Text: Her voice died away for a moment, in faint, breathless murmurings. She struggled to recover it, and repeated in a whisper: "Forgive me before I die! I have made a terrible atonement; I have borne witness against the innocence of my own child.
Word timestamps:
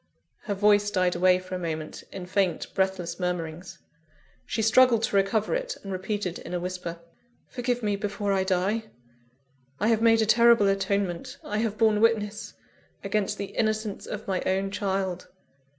Her 0.45 0.55
voice 0.55 0.89
died 0.89 1.15
away 1.15 1.37
for 1.37 1.53
a 1.53 1.59
moment, 1.59 2.03
in 2.11 2.25
faint, 2.25 2.73
breathless 2.73 3.19
murmurings. 3.19 3.77
She 4.47 4.63
struggled 4.63 5.03
to 5.03 5.15
recover 5.15 5.53
it, 5.53 5.77
and 5.83 5.91
repeated 5.91 6.39
in 6.39 6.55
a 6.55 6.59
whisper: 6.59 6.97
"Forgive 7.45 7.83
me 7.83 7.95
before 7.95 8.33
I 8.33 8.43
die! 8.43 8.85
I 9.79 9.89
have 9.89 10.01
made 10.01 10.23
a 10.23 10.25
terrible 10.25 10.67
atonement; 10.67 11.37
I 11.43 11.59
have 11.59 11.77
borne 11.77 12.01
witness 12.01 12.55
against 13.03 13.37
the 13.37 13.53
innocence 13.55 14.07
of 14.07 14.27
my 14.27 14.41
own 14.47 14.71
child. 14.71 15.27